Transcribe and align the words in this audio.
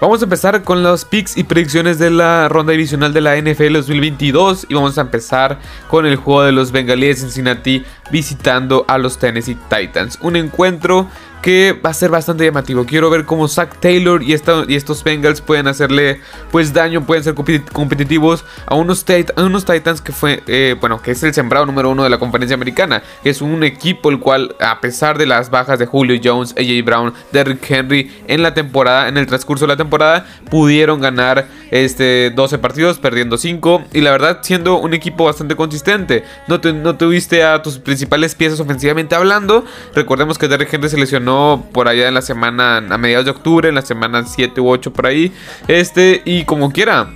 Vamos 0.00 0.20
a 0.20 0.26
empezar 0.26 0.62
con 0.62 0.84
los 0.84 1.04
picks 1.04 1.36
y 1.36 1.42
predicciones 1.42 1.98
de 1.98 2.10
la 2.10 2.48
ronda 2.48 2.70
divisional 2.70 3.12
de 3.12 3.20
la 3.20 3.36
NFL 3.36 3.72
2022 3.72 4.66
y 4.68 4.74
vamos 4.74 4.96
a 4.96 5.00
empezar 5.00 5.58
con 5.88 6.06
el 6.06 6.14
juego 6.14 6.44
de 6.44 6.52
los 6.52 6.70
Bengalíes 6.70 7.16
de 7.16 7.22
Cincinnati 7.22 7.84
visitando 8.08 8.84
a 8.86 8.96
los 8.96 9.18
Tennessee 9.18 9.58
Titans. 9.68 10.20
Un 10.22 10.36
encuentro 10.36 11.08
que 11.42 11.72
va 11.84 11.90
a 11.90 11.94
ser 11.94 12.10
bastante 12.10 12.44
llamativo. 12.44 12.84
Quiero 12.84 13.10
ver 13.10 13.24
cómo 13.24 13.48
Zach 13.48 13.78
Taylor 13.80 14.22
y, 14.22 14.32
estos 14.32 15.04
Bengals 15.04 15.40
pueden 15.40 15.68
hacerle 15.68 16.20
pues 16.50 16.72
daño, 16.72 17.04
pueden 17.06 17.24
ser 17.24 17.34
competitivos 17.34 18.44
a 18.66 18.74
unos, 18.74 19.04
Titans 19.04 20.00
que 20.00 20.12
fue, 20.12 20.42
eh, 20.46 20.76
bueno, 20.80 21.00
que 21.00 21.12
es 21.12 21.22
el 21.22 21.34
sembrado 21.34 21.66
número 21.66 21.90
uno 21.90 22.04
de 22.04 22.10
la 22.10 22.18
conferencia 22.18 22.54
americana. 22.54 23.02
Es 23.24 23.40
un 23.40 23.62
equipo 23.64 24.10
el 24.10 24.18
cual, 24.18 24.56
a 24.60 24.80
pesar 24.80 25.18
de 25.18 25.26
las 25.26 25.50
bajas 25.50 25.78
de 25.78 25.86
Julio 25.86 26.20
Jones, 26.22 26.54
AJ 26.58 26.84
Brown, 26.84 27.14
Derrick 27.32 27.70
Henry 27.70 28.10
en 28.26 28.42
la 28.42 28.54
temporada, 28.54 29.08
en 29.08 29.16
el 29.16 29.26
transcurso 29.26 29.66
de 29.66 29.72
la 29.72 29.76
temporada, 29.76 30.26
pudieron 30.50 31.00
ganar 31.00 31.46
este 31.70 32.30
12 32.30 32.58
partidos, 32.58 32.98
perdiendo 32.98 33.38
5 33.38 33.84
y 33.92 34.00
la 34.00 34.10
verdad 34.10 34.40
siendo 34.42 34.78
un 34.78 34.94
equipo 34.94 35.24
bastante 35.24 35.56
consistente. 35.56 36.24
No, 36.46 36.58
no 36.58 36.96
tuviste 36.96 37.44
a 37.44 37.62
tus 37.62 37.78
principales 37.78 38.34
piezas 38.34 38.60
ofensivamente 38.60 39.14
hablando. 39.14 39.64
Recordemos 39.94 40.38
que 40.38 40.48
Derrick 40.48 40.72
Henry 40.72 40.88
se 40.88 40.96
lesionó 40.96 41.27
por 41.72 41.88
allá 41.88 42.08
en 42.08 42.14
la 42.14 42.22
semana, 42.22 42.78
a 42.78 42.98
mediados 42.98 43.24
de 43.24 43.30
octubre, 43.30 43.68
en 43.68 43.74
la 43.74 43.82
semana 43.82 44.24
7 44.24 44.60
u 44.60 44.68
8 44.68 44.92
por 44.92 45.06
ahí. 45.06 45.32
Este, 45.66 46.22
y 46.24 46.44
como 46.44 46.72
quiera, 46.72 47.08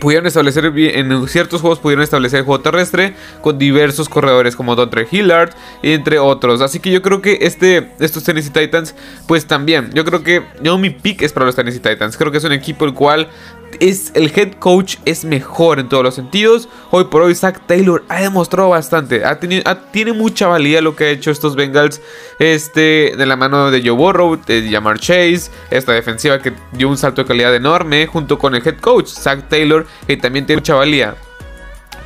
pudieron 0.00 0.26
establecer 0.26 0.64
en 0.64 1.28
ciertos 1.28 1.60
juegos 1.60 1.78
pudieron 1.78 2.02
establecer 2.02 2.40
el 2.40 2.44
juego 2.44 2.60
terrestre 2.60 3.14
con 3.40 3.56
diversos 3.56 4.08
corredores 4.08 4.56
como 4.56 4.74
Dontre 4.74 5.06
Hillard 5.08 5.50
entre 5.84 6.18
otros 6.18 6.60
así 6.60 6.80
que 6.80 6.90
yo 6.90 7.02
creo 7.02 7.22
que 7.22 7.38
este 7.42 7.92
estos 8.00 8.24
Tennessee 8.24 8.50
Titans 8.50 8.96
pues 9.28 9.46
también 9.46 9.90
yo 9.94 10.04
creo 10.04 10.24
que 10.24 10.42
yo 10.60 10.76
mi 10.76 10.90
pick 10.90 11.22
es 11.22 11.32
para 11.32 11.46
los 11.46 11.54
Tennessee 11.54 11.78
Titans 11.78 12.16
creo 12.16 12.32
que 12.32 12.38
es 12.38 12.44
un 12.44 12.50
equipo 12.50 12.84
el 12.84 12.94
cual 12.94 13.28
es, 13.80 14.12
el 14.14 14.32
head 14.34 14.54
coach 14.58 14.96
es 15.04 15.24
mejor 15.24 15.78
en 15.78 15.88
todos 15.88 16.04
los 16.04 16.14
sentidos. 16.14 16.68
Hoy 16.90 17.04
por 17.04 17.22
hoy 17.22 17.34
Zach 17.34 17.60
Taylor 17.66 18.04
ha 18.08 18.20
demostrado 18.20 18.70
bastante. 18.70 19.24
Ha 19.24 19.38
tenido, 19.38 19.62
tiene 19.90 20.12
mucha 20.12 20.46
valía 20.46 20.80
lo 20.80 20.96
que 20.96 21.04
ha 21.04 21.10
hecho 21.10 21.30
estos 21.30 21.56
Bengals 21.56 22.00
este, 22.38 23.14
de 23.16 23.26
la 23.26 23.36
mano 23.36 23.70
de 23.70 23.80
Joe 23.80 23.90
Burrow, 23.90 24.38
de 24.46 24.68
Jamar 24.70 24.98
Chase. 24.98 25.50
Esta 25.70 25.92
defensiva 25.92 26.38
que 26.38 26.52
dio 26.72 26.88
un 26.88 26.96
salto 26.96 27.22
de 27.22 27.28
calidad 27.28 27.54
enorme 27.54 28.06
junto 28.06 28.38
con 28.38 28.54
el 28.54 28.66
head 28.66 28.78
coach 28.78 29.08
Zach 29.08 29.48
Taylor 29.48 29.86
que 30.06 30.16
también 30.16 30.46
tiene 30.46 30.60
mucha 30.60 30.74
valía. 30.74 31.16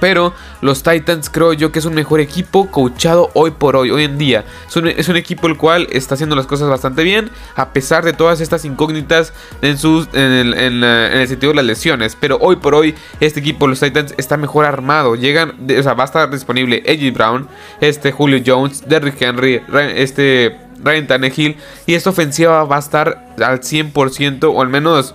Pero 0.01 0.35
los 0.61 0.83
Titans 0.83 1.31
creo 1.31 1.53
yo 1.53 1.73
que 1.73 1.79
es 1.79 1.85
un 1.85 1.95
mejor 1.95 2.21
equipo 2.21 2.71
coachado 2.71 3.31
hoy 3.35 3.53
por 3.53 3.77
hoy, 3.77 3.91
hoy 3.91 4.05
en 4.05 4.19
día. 4.19 4.45
Es 4.67 5.09
un, 5.09 5.17
equipo 5.17 5.47
el 5.47 5.57
cual 5.57 5.89
está 5.91 6.15
haciendo 6.15 6.37
las 6.37 6.47
cosas 6.47 6.69
bastante 6.69 7.03
bien, 7.03 7.31
a 7.55 7.73
pesar 7.73 8.05
de 8.05 8.13
todas 8.13 8.41
estas 8.41 8.65
incógnitas 8.65 9.33
en, 9.63 9.79
sus, 9.79 10.09
en, 10.13 10.55
el, 10.55 11.29
sentido 11.29 11.53
de 11.53 11.57
las 11.57 11.65
lesiones. 11.65 12.17
Pero 12.19 12.39
hoy 12.41 12.57
por 12.57 12.75
hoy 12.75 12.95
este 13.21 13.41
equipo, 13.41 13.67
los 13.67 13.81
Titans, 13.81 14.15
está 14.17 14.37
mejor 14.37 14.65
armado. 14.65 15.15
Llegan, 15.15 15.57
o 15.79 15.83
sea, 15.83 15.95
va 15.95 16.05
a 16.05 16.07
estar 16.07 16.31
disponible 16.31 16.83
AJ 16.87 17.15
Brown, 17.15 17.49
este 17.81 18.13
Julio 18.13 18.43
Jones, 18.45 18.89
Derrick 18.89 19.21
Henry, 19.21 19.63
este 19.95 20.57
Ryan 20.83 21.07
Tannehill. 21.07 21.57
Y 21.87 21.95
esta 21.95 22.11
ofensiva 22.11 22.65
va 22.65 22.77
a 22.77 22.81
estar 22.81 23.35
al 23.43 23.61
100% 23.61 24.53
o 24.53 24.61
al 24.61 24.69
menos 24.69 25.15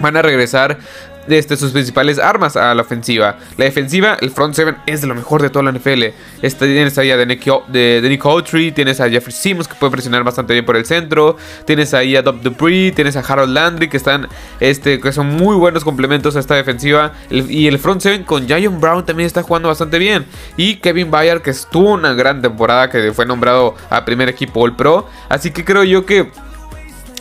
van 0.00 0.16
a 0.16 0.22
regresar 0.22 0.78
este, 1.28 1.56
sus 1.56 1.72
principales 1.72 2.18
armas 2.18 2.56
a 2.56 2.74
la 2.74 2.82
ofensiva. 2.82 3.38
La 3.56 3.64
defensiva, 3.64 4.16
el 4.20 4.30
front 4.30 4.54
seven 4.54 4.76
es 4.86 5.00
de 5.00 5.06
lo 5.06 5.14
mejor 5.14 5.42
de 5.42 5.50
toda 5.50 5.64
la 5.64 5.72
NFL. 5.72 6.04
Este, 6.42 6.66
tienes 6.66 6.96
ahí 6.98 7.10
a 7.10 7.16
de 7.16 8.18
tienes 8.74 9.00
a 9.00 9.08
Jeffrey 9.08 9.32
Simmons 9.32 9.68
que 9.68 9.74
puede 9.74 9.90
presionar 9.90 10.24
bastante 10.24 10.52
bien 10.52 10.64
por 10.64 10.76
el 10.76 10.86
centro, 10.86 11.36
tienes 11.64 11.94
ahí 11.94 12.16
a 12.16 12.22
Dob 12.22 12.40
Dupree, 12.40 12.92
tienes 12.92 13.16
a 13.16 13.20
Harold 13.20 13.52
Landry 13.52 13.88
que 13.88 13.96
están, 13.96 14.28
este, 14.60 15.00
que 15.00 15.12
son 15.12 15.28
muy 15.28 15.56
buenos 15.56 15.84
complementos 15.84 16.36
a 16.36 16.40
esta 16.40 16.54
defensiva. 16.54 17.12
y 17.30 17.66
el 17.66 17.78
front 17.78 18.00
seven 18.00 18.24
con 18.24 18.48
Jayon 18.48 18.80
Brown 18.80 19.04
también 19.04 19.26
está 19.26 19.42
jugando 19.42 19.68
bastante 19.68 19.98
bien. 19.98 20.26
Y 20.56 20.76
Kevin 20.76 21.10
Bayard 21.10 21.42
que 21.42 21.50
estuvo 21.50 21.92
una 21.92 22.14
gran 22.14 22.42
temporada 22.42 22.90
que 22.90 23.12
fue 23.12 23.26
nombrado 23.26 23.74
a 23.90 24.04
primer 24.04 24.28
equipo 24.28 24.60
All 24.60 24.76
Pro. 24.76 25.06
Así 25.28 25.50
que 25.50 25.64
creo 25.64 25.84
yo 25.84 26.06
que 26.06 26.30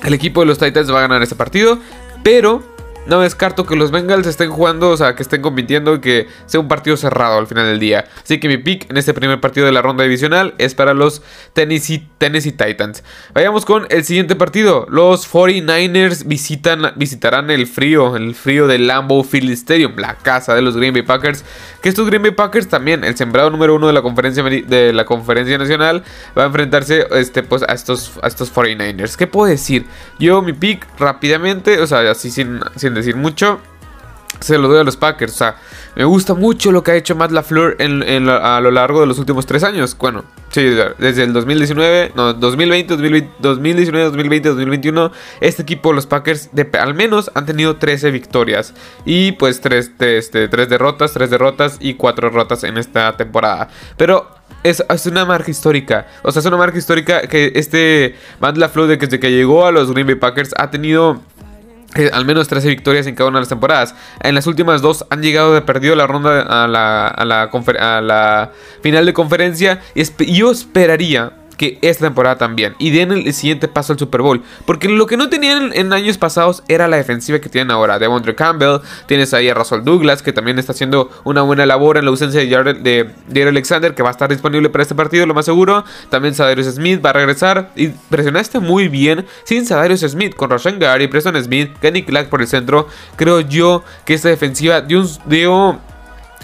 el 0.03 0.13
equipo 0.13 0.41
de 0.41 0.47
los 0.47 0.57
Titans 0.57 0.91
va 0.91 0.99
a 0.99 1.01
ganar 1.01 1.21
este 1.21 1.35
partido. 1.35 1.79
Pero 2.23 2.74
no 3.07 3.19
descarto 3.21 3.65
que 3.65 3.75
los 3.75 3.91
Bengals 3.91 4.27
estén 4.27 4.49
jugando, 4.49 4.89
o 4.89 4.97
sea, 4.97 5.15
que 5.15 5.23
estén 5.23 5.41
compitiendo 5.41 5.95
y 5.95 5.99
que 5.99 6.27
sea 6.45 6.59
un 6.59 6.67
partido 6.67 6.97
cerrado 6.97 7.37
al 7.37 7.47
final 7.47 7.65
del 7.65 7.79
día. 7.79 8.05
Así 8.23 8.39
que 8.39 8.47
mi 8.47 8.57
pick 8.57 8.89
en 8.89 8.97
este 8.97 9.13
primer 9.13 9.39
partido 9.39 9.65
de 9.65 9.71
la 9.71 9.81
ronda 9.81 10.03
divisional 10.03 10.55
es 10.57 10.73
para 10.73 10.93
los 10.93 11.21
Tennessee, 11.53 12.07
Titans. 12.19 13.03
Vayamos 13.33 13.65
con 13.65 13.85
el 13.89 14.03
siguiente 14.03 14.35
partido. 14.35 14.87
Los 14.89 15.31
49ers 15.31 16.25
visitan, 16.25 16.93
visitarán 16.95 17.51
el 17.51 17.67
frío, 17.67 18.15
el 18.15 18.33
frío 18.35 18.67
del 18.67 18.87
Lambeau 18.87 19.23
Field 19.23 19.51
Stadium, 19.51 19.93
la 19.97 20.15
casa 20.15 20.55
de 20.55 20.61
los 20.61 20.75
Green 20.75 20.93
Bay 20.93 21.03
Packers. 21.03 21.43
Que 21.81 21.89
estos 21.89 22.07
Green 22.07 22.23
Bay 22.23 22.31
Packers 22.31 22.67
también, 22.67 23.03
el 23.03 23.15
sembrado 23.15 23.49
número 23.49 23.75
uno 23.75 23.87
de 23.87 23.93
la 23.93 24.01
conferencia, 24.01 24.43
de 24.43 24.93
la 24.93 25.05
conferencia 25.05 25.57
nacional, 25.57 26.03
va 26.37 26.43
a 26.43 26.47
enfrentarse 26.47 27.05
este, 27.11 27.43
pues, 27.43 27.61
a, 27.63 27.73
estos, 27.73 28.13
a 28.21 28.27
estos 28.27 28.53
49ers. 28.53 29.15
¿Qué 29.15 29.27
puedo 29.27 29.49
decir? 29.49 29.85
Yo 30.17 30.41
mi 30.41 30.53
pick 30.53 30.87
rápidamente, 30.97 31.79
o 31.79 31.87
sea, 31.87 32.09
así 32.09 32.31
sin, 32.31 32.59
sin 32.75 32.94
decir 32.95 33.15
mucho, 33.15 33.59
se 34.39 34.57
lo 34.57 34.67
doy 34.67 34.79
a 34.79 34.83
los 34.83 34.97
Packers. 34.97 35.33
O 35.33 35.37
sea, 35.37 35.55
me 35.95 36.03
gusta 36.03 36.33
mucho 36.33 36.71
lo 36.71 36.83
que 36.83 36.91
ha 36.91 36.95
hecho 36.95 37.15
Matt 37.15 37.31
LaFleur 37.31 37.77
a 37.81 38.59
lo 38.61 38.71
largo 38.71 39.01
de 39.01 39.07
los 39.07 39.19
últimos 39.19 39.45
tres 39.45 39.63
años. 39.63 39.95
Bueno, 39.97 40.23
sí, 40.49 40.63
desde 40.97 41.23
el 41.23 41.33
2019, 41.33 42.13
no, 42.15 42.33
2020, 42.33 42.97
2019, 43.39 44.05
2020, 44.05 44.49
2021. 44.49 45.11
Este 45.41 45.61
equipo, 45.61 45.93
los 45.93 46.05
Packers, 46.05 46.49
al 46.79 46.93
menos 46.93 47.31
han 47.33 47.45
tenido 47.45 47.77
13 47.77 48.11
victorias. 48.11 48.73
Y 49.05 49.33
pues 49.33 49.61
3, 49.61 49.91
este, 49.99 50.47
derrotas, 50.47 51.13
3 51.13 51.29
derrotas 51.29 51.77
y 51.79 51.95
4 51.95 52.29
derrotas 52.29 52.63
en 52.63 52.77
esta 52.77 53.15
temporada. 53.17 53.69
Pero 53.97 54.29
es, 54.63 54.83
es, 54.89 55.05
una 55.05 55.25
marca 55.25 55.49
histórica. 55.49 56.07
O 56.23 56.31
sea, 56.31 56.39
es 56.39 56.45
una 56.45 56.57
marca 56.57 56.77
histórica 56.77 57.21
que 57.21 57.53
este 57.55 58.15
Matt 58.39 58.57
LaFleur, 58.57 58.87
desde 58.87 59.19
que 59.19 59.31
llegó 59.31 59.65
a 59.65 59.71
los 59.71 59.91
Green 59.91 60.07
Bay 60.07 60.15
Packers, 60.15 60.53
ha 60.57 60.69
tenido 60.71 61.21
al 62.11 62.25
menos 62.25 62.47
13 62.47 62.67
victorias 62.67 63.07
en 63.07 63.15
cada 63.15 63.29
una 63.29 63.39
de 63.39 63.43
las 63.43 63.49
temporadas. 63.49 63.95
En 64.21 64.35
las 64.35 64.47
últimas 64.47 64.81
dos 64.81 65.05
han 65.09 65.21
llegado 65.21 65.53
de 65.53 65.61
perdido 65.61 65.95
la 65.95 66.07
ronda 66.07 66.41
a 66.41 66.67
la 66.67 68.51
final 68.81 69.05
de 69.05 69.13
conferencia. 69.13 69.81
Y 69.93 70.33
yo 70.33 70.51
esperaría 70.51 71.33
que 71.57 71.79
esta 71.81 72.05
temporada 72.05 72.37
también. 72.37 72.75
Y 72.79 72.91
den 72.91 73.11
el 73.11 73.33
siguiente 73.33 73.67
paso 73.67 73.93
al 73.93 73.99
Super 73.99 74.21
Bowl. 74.21 74.41
Porque 74.65 74.89
lo 74.89 75.07
que 75.07 75.17
no 75.17 75.29
tenían 75.29 75.71
en 75.73 75.93
años 75.93 76.17
pasados 76.17 76.63
era 76.67 76.87
la 76.87 76.97
defensiva 76.97 77.39
que 77.39 77.49
tienen 77.49 77.71
ahora. 77.71 77.99
De 77.99 78.05
Devondre 78.05 78.35
Campbell, 78.35 78.81
tienes 79.07 79.33
ahí 79.33 79.49
a 79.49 79.53
Russell 79.53 79.83
Douglas, 79.83 80.21
que 80.21 80.31
también 80.31 80.59
está 80.59 80.73
haciendo 80.73 81.09
una 81.23 81.41
buena 81.41 81.65
labor 81.65 81.97
en 81.97 82.05
la 82.05 82.11
ausencia 82.11 82.39
de 82.39 82.49
Jared, 82.49 82.77
de, 82.77 83.43
Alexander, 83.43 83.93
que 83.95 84.03
va 84.03 84.09
a 84.09 84.11
estar 84.11 84.29
disponible 84.29 84.69
para 84.69 84.83
este 84.83 84.95
partido, 84.95 85.25
lo 85.25 85.33
más 85.33 85.45
seguro. 85.45 85.83
También 86.09 86.35
Sadarius 86.35 86.67
Smith 86.67 87.03
va 87.03 87.09
a 87.11 87.13
regresar. 87.13 87.71
Y 87.75 87.87
presionaste 87.87 88.59
muy 88.59 88.87
bien 88.87 89.25
sin 89.43 89.65
Sadarius 89.65 90.01
Smith, 90.01 90.35
con 90.35 90.49
Roshan 90.49 90.79
Gary, 90.79 91.07
Preston 91.07 91.41
Smith, 91.43 91.71
Kenny 91.81 92.03
Clark 92.03 92.29
por 92.29 92.41
el 92.41 92.47
centro. 92.47 92.87
Creo 93.15 93.41
yo 93.41 93.83
que 94.05 94.13
esta 94.13 94.29
defensiva 94.29 94.81
dio 94.81 95.01
un, 95.01 95.09
dio 95.25 95.79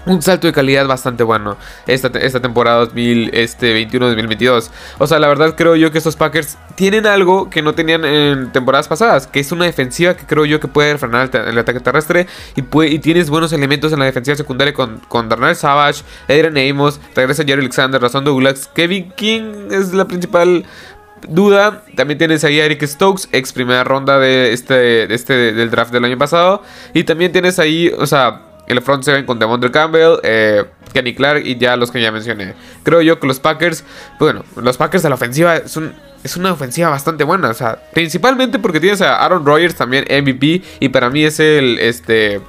un 0.06 0.22
salto 0.22 0.48
de 0.48 0.54
calidad 0.54 0.88
bastante 0.88 1.24
bueno 1.24 1.58
esta, 1.88 2.08
esta 2.20 2.40
temporada 2.40 2.86
2021-2022. 2.88 4.58
Este, 4.58 4.72
o 4.98 5.08
sea, 5.08 5.20
la 5.20 5.28
verdad 5.28 5.56
creo 5.56 5.76
yo 5.76 5.92
que 5.92 5.98
estos 5.98 6.16
Packers 6.16 6.58
tienen 6.76 7.06
algo 7.06 7.50
que 7.50 7.62
no 7.62 7.74
tenían 7.74 8.06
en 8.06 8.52
temporadas 8.52 8.88
pasadas, 8.88 9.28
que 9.28 9.40
es 9.40 9.52
una 9.52 9.66
defensiva 9.66 10.16
que 10.16 10.26
creo 10.26 10.46
yo 10.46 10.60
que 10.60 10.68
puede 10.68 10.98
frenar 10.98 11.30
el, 11.34 11.58
ataque 11.58 11.80
terrestre 11.80 12.28
y, 12.56 12.64
y, 12.86 13.00
tienes 13.00 13.30
buenos 13.30 13.54
elementos 13.54 13.94
en 13.94 14.00
la 14.00 14.06
defensiva 14.06 14.36
secundaria 14.36 14.74
con, 14.74 15.00
con 15.08 15.30
Darnell 15.30 15.56
Savage, 15.56 16.04
Adrian 16.28 16.58
Amos, 16.58 17.00
regresa 17.16 17.44
Jerry 17.44 17.62
Alexander, 17.62 18.02
Razón 18.02 18.24
Douglas, 18.24 18.70
Kevin 18.74 19.12
King 19.12 19.70
es 19.72 19.94
la 19.94 20.06
principal 20.06 20.66
duda. 21.28 21.84
También 21.96 22.18
tienes 22.18 22.44
ahí 22.44 22.60
a 22.60 22.66
Eric 22.66 22.84
Stokes, 22.86 23.28
ex 23.32 23.54
primera 23.54 23.84
ronda 23.84 24.20
de 24.20 24.54
este, 24.54 25.08
de 25.08 25.14
este 25.14 25.54
del 25.54 25.70
draft 25.70 25.92
del 25.92 26.06
año 26.06 26.18
pasado. 26.18 26.64
Y 26.94 27.04
también 27.04 27.32
tienes 27.32 27.60
ahí, 27.60 27.90
o 27.98 28.06
sea, 28.06 28.42
el 28.72 28.82
front 28.82 29.04
seven 29.04 29.26
con 29.26 29.40
Devondre 29.40 29.72
Campbell, 29.72 30.20
eh, 30.24 30.66
Kenny 30.94 31.16
Clark 31.16 31.46
y 31.46 31.58
ya 31.58 31.76
los 31.76 31.92
que 31.92 32.02
ya 32.02 32.12
mencioné. 32.12 32.54
Creo 32.84 33.02
yo 33.02 33.20
que 33.20 33.28
los 33.28 33.40
Packers, 33.40 33.84
bueno, 34.20 34.44
los 34.56 34.78
Packers 34.78 35.04
de 35.04 35.10
la 35.10 35.16
ofensiva 35.16 35.58
es, 35.58 35.78
es 36.24 36.38
una 36.38 36.54
ofensiva 36.54 36.90
bastante 36.90 37.24
buena, 37.24 37.50
o 37.50 37.54
sea, 37.54 37.80
principalmente 37.94 38.60
porque 38.60 38.80
tienes 38.80 39.02
a 39.02 39.24
Aaron 39.24 39.46
Rodgers 39.46 39.76
también 39.76 40.06
MVP 40.10 40.62
y 40.80 40.90
para 40.90 41.10
mí 41.10 41.24
es 41.24 41.40
el, 41.40 41.80
este, 41.80 42.42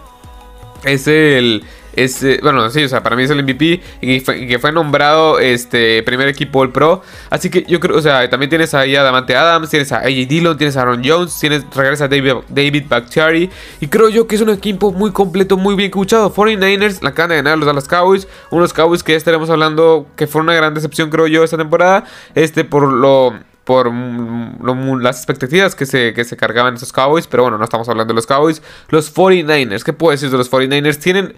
es 0.84 1.06
el 1.06 1.64
es, 1.94 2.24
bueno, 2.42 2.68
sí, 2.70 2.84
o 2.84 2.88
sea, 2.88 3.02
para 3.02 3.16
mí 3.16 3.24
es 3.24 3.30
el 3.30 3.42
MVP 3.42 3.80
y 4.00 4.20
que 4.20 4.58
fue, 4.58 4.72
nombrado 4.72 5.38
este 5.38 6.02
primer 6.02 6.28
equipo 6.28 6.60
All 6.60 6.72
Pro. 6.72 7.02
Así 7.30 7.50
que 7.50 7.64
yo 7.68 7.80
creo, 7.80 7.96
o 7.96 8.00
sea, 8.00 8.28
también 8.30 8.48
tienes 8.48 8.72
ahí 8.74 8.96
a 8.96 9.02
Damante 9.02 9.36
Adams, 9.36 9.68
tienes 9.68 9.92
a 9.92 9.98
AJ 9.98 10.28
Dillon, 10.28 10.56
tienes 10.56 10.76
a 10.76 10.82
Aaron 10.82 11.02
Jones, 11.04 11.38
tienes, 11.38 11.64
regresa 11.74 12.08
David, 12.08 12.34
David 12.48 12.84
Bakhtiari. 12.88 13.50
Y 13.80 13.88
creo 13.88 14.08
yo 14.08 14.26
que 14.26 14.36
es 14.36 14.40
un 14.40 14.50
equipo 14.50 14.92
muy 14.92 15.12
completo, 15.12 15.56
muy 15.56 15.74
bien 15.74 15.90
escuchado. 15.90 16.32
49ers 16.32 17.02
la 17.02 17.10
acaban 17.10 17.30
de 17.30 17.36
ganar 17.36 17.58
los 17.58 17.66
Dallas 17.66 17.88
Cowboys. 17.88 18.26
Unos 18.50 18.72
Cowboys 18.72 19.02
que 19.02 19.12
ya 19.12 19.18
estaremos 19.18 19.50
hablando 19.50 20.06
que 20.16 20.26
fue 20.26 20.40
una 20.40 20.54
gran 20.54 20.74
decepción, 20.74 21.10
creo 21.10 21.26
yo, 21.26 21.44
esta 21.44 21.58
temporada. 21.58 22.04
Este, 22.34 22.64
por 22.64 22.90
lo 22.92 23.34
por 23.64 23.92
las 23.92 25.18
expectativas 25.18 25.76
que 25.76 25.86
se, 25.86 26.12
que 26.14 26.24
se 26.24 26.36
cargaban 26.36 26.74
esos 26.74 26.92
Cowboys. 26.92 27.26
Pero 27.26 27.44
bueno, 27.44 27.58
no 27.58 27.64
estamos 27.64 27.88
hablando 27.88 28.12
de 28.12 28.16
los 28.16 28.26
Cowboys. 28.26 28.62
Los 28.88 29.14
49ers, 29.14 29.82
¿qué 29.84 29.92
puedo 29.92 30.10
decir 30.10 30.30
de 30.30 30.38
los 30.38 30.50
49ers? 30.50 30.98
Tienen... 30.98 31.34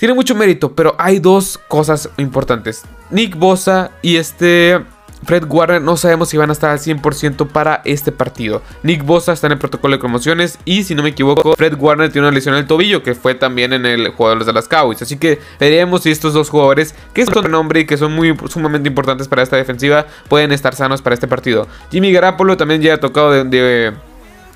Tiene 0.00 0.14
mucho 0.14 0.34
mérito, 0.34 0.74
pero 0.74 0.94
hay 0.96 1.18
dos 1.18 1.60
cosas 1.68 2.08
importantes. 2.16 2.84
Nick 3.10 3.36
Bosa 3.36 3.90
y 4.00 4.16
este 4.16 4.80
Fred 5.24 5.44
Warner 5.46 5.82
no 5.82 5.98
sabemos 5.98 6.30
si 6.30 6.38
van 6.38 6.48
a 6.48 6.54
estar 6.54 6.70
al 6.70 6.78
100% 6.78 7.46
para 7.48 7.82
este 7.84 8.10
partido. 8.10 8.62
Nick 8.82 9.04
Bosa 9.04 9.34
está 9.34 9.48
en 9.48 9.52
el 9.52 9.58
protocolo 9.58 9.94
de 9.94 9.98
promociones 9.98 10.58
y 10.64 10.84
si 10.84 10.94
no 10.94 11.02
me 11.02 11.10
equivoco, 11.10 11.54
Fred 11.54 11.74
Warner 11.78 12.10
tiene 12.10 12.28
una 12.28 12.34
lesión 12.34 12.54
en 12.54 12.60
el 12.60 12.66
tobillo 12.66 13.02
que 13.02 13.14
fue 13.14 13.34
también 13.34 13.74
en 13.74 13.84
el 13.84 14.08
jugador 14.08 14.46
de 14.46 14.54
las 14.54 14.68
Cowboys. 14.68 15.02
Así 15.02 15.18
que 15.18 15.38
veremos 15.60 16.04
si 16.04 16.10
estos 16.10 16.32
dos 16.32 16.48
jugadores, 16.48 16.94
que 17.12 17.26
son 17.26 17.50
nombre 17.50 17.80
y 17.80 17.84
que 17.84 17.98
son 17.98 18.12
muy 18.12 18.34
sumamente 18.48 18.88
importantes 18.88 19.28
para 19.28 19.42
esta 19.42 19.56
defensiva, 19.56 20.06
pueden 20.30 20.50
estar 20.52 20.74
sanos 20.74 21.02
para 21.02 21.12
este 21.12 21.28
partido. 21.28 21.68
Jimmy 21.90 22.10
Garapolo 22.10 22.56
también 22.56 22.80
ya 22.80 22.94
ha 22.94 23.00
tocado 23.00 23.32
de 23.32 23.92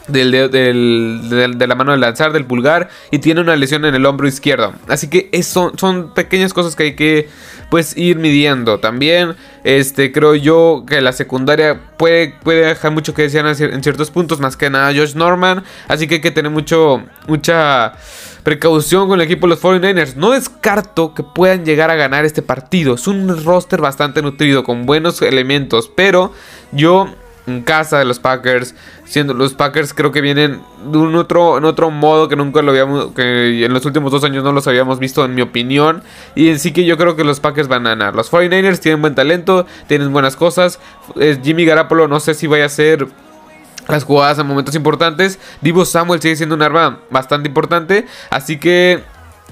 del, 0.08 1.58
de 1.58 1.66
la 1.66 1.74
mano 1.74 1.92
de 1.92 1.98
lanzar, 1.98 2.32
del 2.32 2.44
pulgar, 2.44 2.88
y 3.10 3.18
tiene 3.18 3.40
una 3.40 3.56
lesión 3.56 3.84
en 3.84 3.94
el 3.94 4.06
hombro 4.06 4.28
izquierdo. 4.28 4.74
Así 4.88 5.08
que 5.08 5.30
son, 5.42 5.78
son 5.78 6.12
pequeñas 6.14 6.52
cosas 6.52 6.76
que 6.76 6.82
hay 6.84 6.96
que 6.96 7.28
pues 7.70 7.96
ir 7.96 8.18
midiendo. 8.18 8.78
También 8.78 9.34
este, 9.64 10.12
creo 10.12 10.34
yo 10.34 10.84
que 10.86 11.00
la 11.00 11.12
secundaria 11.12 11.80
puede, 11.96 12.34
puede 12.42 12.66
dejar 12.66 12.92
mucho 12.92 13.14
que 13.14 13.22
decir 13.22 13.44
en 13.44 13.82
ciertos 13.82 14.10
puntos, 14.10 14.40
más 14.40 14.56
que 14.56 14.70
nada 14.70 14.92
Josh 14.94 15.14
Norman. 15.14 15.64
Así 15.88 16.06
que 16.06 16.16
hay 16.16 16.20
que 16.20 16.30
tener 16.30 16.52
mucho, 16.52 17.02
mucha 17.26 17.94
precaución 18.44 19.08
con 19.08 19.20
el 19.20 19.26
equipo 19.26 19.46
de 19.46 19.50
los 19.50 19.62
49ers. 19.62 20.14
No 20.14 20.30
descarto 20.30 21.14
que 21.14 21.22
puedan 21.22 21.64
llegar 21.64 21.90
a 21.90 21.96
ganar 21.96 22.24
este 22.24 22.42
partido. 22.42 22.94
Es 22.94 23.08
un 23.08 23.44
roster 23.44 23.80
bastante 23.80 24.22
nutrido, 24.22 24.62
con 24.62 24.86
buenos 24.86 25.20
elementos, 25.22 25.90
pero 25.94 26.32
yo 26.70 27.08
en 27.46 27.62
casa 27.62 27.98
de 27.98 28.04
los 28.04 28.18
Packers. 28.18 28.74
Siendo 29.04 29.34
los 29.34 29.54
Packers 29.54 29.92
creo 29.94 30.12
que 30.12 30.20
vienen 30.20 30.60
de 30.90 30.98
un 30.98 31.14
otro, 31.14 31.58
en 31.58 31.64
otro 31.64 31.90
modo 31.90 32.28
que 32.28 32.36
nunca 32.36 32.62
lo 32.62 32.70
habíamos, 32.70 33.12
que 33.12 33.64
en 33.64 33.72
los 33.72 33.84
últimos 33.84 34.12
dos 34.12 34.24
años 34.24 34.44
no 34.44 34.52
los 34.52 34.66
habíamos 34.66 34.98
visto 34.98 35.24
en 35.24 35.34
mi 35.34 35.42
opinión. 35.42 36.02
Y 36.34 36.48
en 36.48 36.58
sí 36.58 36.72
que 36.72 36.84
yo 36.84 36.96
creo 36.96 37.16
que 37.16 37.24
los 37.24 37.40
Packers 37.40 37.68
van 37.68 37.86
a 37.86 37.90
ganar. 37.90 38.14
Los 38.14 38.30
49ers 38.30 38.80
tienen 38.80 39.00
buen 39.00 39.14
talento, 39.14 39.66
tienen 39.86 40.12
buenas 40.12 40.36
cosas. 40.36 40.80
Jimmy 41.42 41.64
Garapolo 41.64 42.08
no 42.08 42.20
sé 42.20 42.34
si 42.34 42.46
vaya 42.46 42.66
a 42.66 42.70
ser 42.70 43.06
las 43.88 44.04
jugadas 44.04 44.38
en 44.38 44.46
momentos 44.46 44.74
importantes. 44.74 45.38
Divo 45.60 45.84
Samuel 45.84 46.20
sigue 46.20 46.36
siendo 46.36 46.54
un 46.54 46.62
arma 46.62 47.00
bastante 47.10 47.48
importante. 47.48 48.06
Así 48.30 48.58
que 48.58 49.02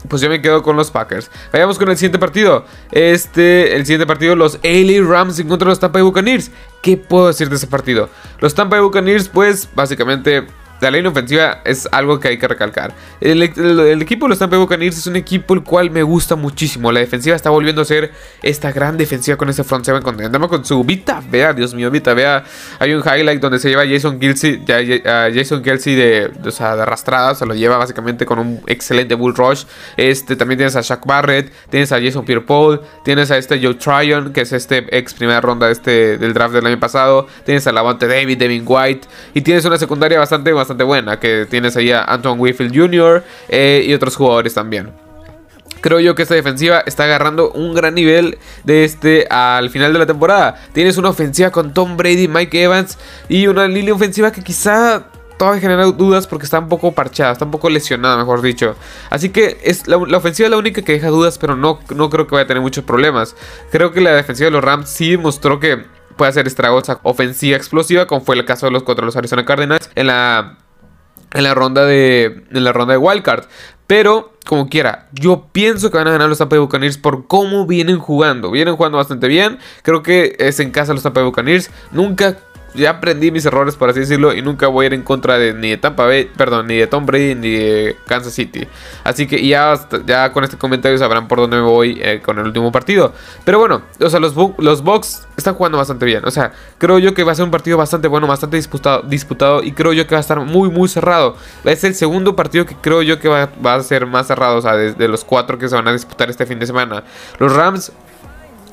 pues 0.09 0.23
yo 0.23 0.29
me 0.29 0.41
quedo 0.41 0.63
con 0.63 0.77
los 0.77 0.91
Packers. 0.91 1.31
Vayamos 1.53 1.79
con 1.79 1.89
el 1.89 1.97
siguiente 1.97 2.19
partido. 2.19 2.65
Este, 2.91 3.75
el 3.75 3.85
siguiente 3.87 4.07
partido, 4.07 4.37
los 4.37 4.59
LA 4.63 5.07
Rams 5.07 5.43
contra 5.45 5.69
los 5.69 5.81
Tampa 5.81 5.99
Bay 5.99 6.03
Buccaneers. 6.03 6.51
¿Qué 6.83 6.97
puedo 6.97 7.29
decir 7.29 7.49
de 7.49 7.57
ese 7.57 7.67
partido? 7.67 8.09
Los 8.41 8.55
Tampa 8.55 8.77
Bay 8.77 8.85
Buccaneers, 8.85 9.29
pues, 9.29 9.69
básicamente 9.75 10.47
la 10.83 10.91
línea 10.91 11.11
ofensiva 11.11 11.61
es 11.65 11.89
algo 11.93 12.19
que 12.19 12.29
hay 12.29 12.39
que 12.39 12.49
recalcar. 12.49 12.93
El, 13.21 13.43
equipo 13.43 14.27
de 14.27 14.31
los 14.31 14.39
Tampa 14.39 14.57
Bay 14.57 14.65
Buccaneers 14.65 14.99
es 14.99 15.07
un 15.07 15.17
equipo 15.17 15.55
el 15.55 15.63
cual 15.63 15.91
me 15.91 16.03
gusta 16.03 16.37
muchísimo. 16.37 16.91
La 16.91 17.01
defensiva 17.01 17.37
está 17.37 17.51
volviendo 17.51 17.83
a 17.83 17.85
ser 17.85 18.13
esta 18.43 18.73
gran 18.73 18.97
defensiva 18.97 19.37
con 19.37 19.49
ese 19.49 19.65
front 19.65 19.85
seven 19.85 20.03
contendemos 20.03 20.49
con 20.49 20.65
su 20.65 20.83
Vita 20.85 21.23
Vea, 21.31 21.53
Dios 21.53 21.75
mío, 21.75 21.91
Vita 21.91 22.15
Vea. 22.15 22.45
Hay 22.79 22.93
un 22.93 23.03
highlight 23.03 23.41
donde 23.41 23.59
se 23.59 23.69
lleva 23.69 23.83
a 23.83 23.87
Jason 23.87 24.19
Kelsey, 24.19 24.65
Jason 24.67 25.63
Kelsey 25.63 25.95
de, 25.95 26.29
de 26.29 26.53
arrastrada, 26.61 27.35
se 27.35 27.47
lo 27.47 27.55
lleva 27.55 27.77
básicamente 27.77 28.27
con 28.27 28.39
un 28.39 28.61
excelente 28.67 29.15
bull 29.15 29.35
rush. 29.35 29.65
Este, 29.97 30.37
también 30.37 30.59
tienes 30.59 30.77
a 30.77 30.81
Shaq 30.81 31.07
Barrett, 31.07 31.53
tienes 31.71 31.93
a 31.93 32.01
Jason 32.01 32.25
Pierre-Paul, 32.25 32.81
tienes 33.05 33.31
a 33.31 33.39
este 33.39 33.61
Joe 33.63 33.75
Tryon, 33.75 34.33
que 34.33 34.43
es 34.43 34.53
este 34.53 34.87
ex 34.97 35.15
primera 35.15 35.41
ronda 35.41 35.71
este, 35.71 36.19
del 36.19 36.33
draft 36.35 36.55
del 36.55 36.67
año 36.67 36.81
pasado, 36.81 37.27
tienes 37.45 37.67
a 37.67 37.73
Lavante 37.73 38.07
David, 38.07 38.39
Devin 38.39 38.65
White, 38.67 39.09
y 39.35 39.43
tienes 39.43 39.65
una 39.65 39.79
secundaria 39.79 40.19
bastante, 40.19 40.53
bastante 40.53 40.72
buena, 40.75 41.21
que 41.21 41.47
tienes 41.49 41.77
ahí 41.77 41.93
a 41.93 42.05
Anton 42.05 42.39
Whitfield 42.41 42.77
Jr. 42.77 43.25
Eh, 43.49 43.85
y 43.87 43.95
otros 43.95 44.17
jugadores 44.17 44.55
también. 44.55 44.91
Creo 45.81 45.99
yo 45.99 46.15
que 46.15 46.23
esta 46.23 46.35
defensiva 46.35 46.85
está 46.87 47.05
agarrando 47.05 47.51
un 47.51 47.75
gran 47.75 47.95
nivel 47.95 48.39
de 48.63 48.85
este 48.85 49.27
al 49.29 49.69
final 49.69 49.93
de 49.93 49.99
la 49.99 50.07
temporada. 50.07 50.63
Tienes 50.73 50.97
una 50.97 51.09
ofensiva 51.09 51.51
con 51.51 51.75
Tom 51.75 51.97
Brady, 51.97 52.29
Mike 52.29 52.63
Evans 52.63 52.99
y 53.29 53.49
una 53.49 53.67
línea 53.67 53.93
ofensiva 53.93 54.31
que 54.31 54.43
quizá 54.43 55.07
todavía 55.37 55.61
genera 55.61 55.85
dudas 55.87 56.29
porque 56.29 56.45
está 56.45 56.61
un 56.61 56.69
poco 56.69 56.93
parchada, 56.93 57.33
está 57.33 57.45
un 57.45 57.51
poco 57.51 57.69
lesionada, 57.69 58.17
mejor 58.17 58.43
dicho. 58.43 58.77
Así 59.11 59.31
que 59.31 59.59
es 59.65 59.89
la, 59.89 59.97
ofensiva 59.97 60.47
es 60.47 60.51
la 60.53 60.57
única 60.57 60.83
que 60.83 60.93
deja 60.93 61.09
dudas, 61.09 61.37
pero 61.37 61.57
no, 61.57 61.81
no 61.97 62.11
creo 62.11 62.29
que 62.29 62.37
vaya 62.37 62.45
a 62.45 62.47
tener 62.47 62.63
muchos 62.63 62.85
problemas. 62.85 63.35
Creo 63.73 63.91
que 63.91 64.01
la 64.01 64.13
defensiva 64.13 64.47
de 64.47 64.53
los 64.53 64.63
Rams 64.63 64.89
sí 64.89 65.17
mostró 65.17 65.59
que 65.59 65.85
puede 66.17 66.31
hacer 66.31 66.47
estragos 66.47 66.85
ofensiva 67.03 67.57
explosiva, 67.57 68.07
como 68.07 68.21
fue 68.21 68.37
el 68.37 68.45
caso 68.45 68.67
de 68.67 68.73
los 68.73 68.85
contra 68.85 69.05
los 69.05 69.17
Arizona 69.17 69.45
Cardinals 69.45 69.91
en 69.97 70.07
la 70.07 70.59
en 71.35 71.45
la 71.45 71.55
ronda 71.55 71.85
de 71.85 72.45
en 72.51 72.65
la 72.65 72.73
ronda 72.73 72.93
de 72.93 72.99
wildcard. 72.99 73.45
Pero 73.87 74.33
como 74.47 74.69
quiera, 74.69 75.09
yo 75.13 75.49
pienso 75.53 75.91
que 75.91 75.99
van 75.99 76.09
a 76.09 76.13
ganar 76.13 76.29
los 76.29 76.39
Tampa 76.39 76.57
Bay 76.57 76.65
Buccaneers 76.65 76.99
por 76.99 77.27
cómo 77.27 77.67
vienen 77.67 77.99
jugando. 77.99 78.51
Vienen 78.51 78.77
jugando 78.77 78.99
bastante 78.99 79.29
bien. 79.29 79.59
Creo 79.83 80.03
que 80.03 80.37
es 80.39 80.61
en 80.61 80.71
casa 80.71 80.95
los 80.95 81.03
Tampa 81.03 81.21
Bay 81.21 81.29
Buccaneers. 81.29 81.71
Nunca 81.93 82.39
ya 82.75 82.91
aprendí 82.91 83.31
mis 83.31 83.45
errores, 83.45 83.77
por 83.77 83.91
así 83.91 84.01
decirlo, 84.01 84.33
y 84.35 84.43
nunca 84.43 84.67
voy 84.67 84.85
a 84.85 84.87
ir 84.87 84.95
en 84.95 85.03
contra 85.03 85.39
de 85.39 85.55
ni 85.55 85.71
de 85.71 85.77
Tampa 85.77 86.07
Bay, 86.07 86.31
perdón, 86.37 86.67
ni 86.67 86.77
de 86.77 86.87
Tom 86.87 87.07
Brady 87.07 87.35
ni 87.35 87.51
de 87.51 87.97
Kansas 88.07 88.33
City. 88.33 88.67
Así 89.05 89.27
que 89.27 89.47
ya, 89.47 89.75
ya 90.07 90.33
con 90.33 90.45
este 90.45 90.57
comentario 90.57 90.97
sabrán 90.99 91.29
por 91.29 91.39
dónde 91.39 91.57
me 91.57 91.63
voy 91.63 91.99
eh, 92.03 92.21
con 92.25 92.39
el 92.39 92.47
último 92.47 92.73
partido. 92.73 93.13
Pero 93.45 93.59
bueno, 93.59 93.83
o 94.01 94.11
sea, 94.11 94.21
los, 94.21 94.35
los 94.59 94.83
Bucks 94.83 95.27
están 95.37 95.55
jugando 95.55 95.79
bastante 95.79 96.07
bien. 96.07 96.25
O 96.25 96.31
sea, 96.31 96.53
creo 96.79 96.99
yo 96.99 97.15
que 97.15 97.25
va 97.25 97.33
a 97.33 97.35
ser 97.35 97.45
un 97.45 97.51
partido 97.51 97.77
bastante 97.77 98.09
bueno, 98.09 98.27
bastante 98.27 98.57
disputado, 98.57 99.03
disputado 99.03 99.63
y 99.63 99.73
creo 99.73 99.93
yo 99.93 100.07
que 100.07 100.15
va 100.15 100.19
a 100.19 100.23
estar 100.23 100.41
muy, 100.41 100.71
muy 100.71 100.89
cerrado. 100.89 101.37
Es 101.65 101.85
el 101.85 101.95
segundo 101.95 102.37
partido 102.37 102.67
que 102.67 102.75
creo 102.77 103.03
yo 103.03 103.19
que 103.19 103.29
va, 103.29 103.75
a 103.75 103.83
ser 103.83 104.07
más 104.07 104.27
cerrado, 104.27 104.59
o 104.59 104.63
sea, 104.63 104.75
de 104.75 105.09
los 105.09 105.25
cuatro 105.25 105.59
que 105.59 105.69
se 105.69 105.75
van 105.75 105.89
a 105.89 105.93
disputar 105.93 106.31
este 106.31 106.47
fin 106.47 106.59
de 106.59 106.67
semana. 106.67 107.05
Los 107.39 107.55
Rams 107.55 107.93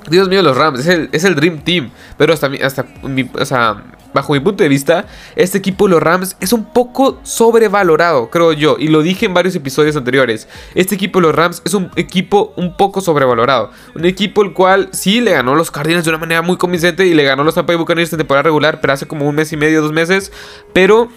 Dios 0.09 0.29
mío, 0.29 0.41
los 0.41 0.57
Rams, 0.57 0.85
es 0.85 1.23
el, 1.23 1.35
Dream 1.35 1.59
Team. 1.59 1.91
Pero 2.17 2.33
hasta, 2.33 2.49
hasta 2.63 2.85
o 3.33 3.45
sea, 3.45 3.83
bajo 4.13 4.33
mi 4.33 4.39
punto 4.39 4.63
de 4.63 4.69
vista, 4.69 5.05
este 5.35 5.57
equipo 5.57 5.85
de 5.85 5.91
los 5.91 6.03
Rams 6.03 6.35
es 6.39 6.53
un 6.53 6.65
poco 6.65 7.19
sobrevalorado, 7.23 8.29
creo 8.29 8.53
yo. 8.53 8.77
Y 8.79 8.87
lo 8.87 9.01
dije 9.01 9.25
en 9.25 9.33
varios 9.33 9.55
episodios 9.55 9.95
anteriores. 9.95 10.47
Este 10.75 10.95
equipo 10.95 11.19
de 11.19 11.27
los 11.27 11.35
Rams 11.35 11.61
es 11.65 11.73
un 11.73 11.91
equipo 11.95 12.53
un 12.55 12.75
poco 12.75 13.01
sobrevalorado. 13.01 13.71
Un 13.95 14.05
equipo 14.05 14.43
el 14.43 14.53
cual 14.53 14.89
sí 14.91 15.21
le 15.21 15.31
ganó 15.31 15.55
los 15.55 15.71
Cardinals 15.71 16.05
de 16.05 16.11
una 16.11 16.19
manera 16.19 16.41
muy 16.41 16.57
convincente 16.57 17.05
y 17.05 17.13
le 17.13 17.23
ganó 17.23 17.43
los 17.43 17.55
Tampa 17.55 17.73
Bay 17.73 17.77
Buccaneers 17.77 18.11
en 18.13 18.17
temporada 18.17 18.43
regular, 18.43 18.81
pero 18.81 18.93
hace 18.93 19.07
como 19.07 19.27
un 19.27 19.35
mes 19.35 19.51
y 19.53 19.57
medio, 19.57 19.81
dos 19.81 19.91
meses. 19.91 20.31
Pero 20.73 21.09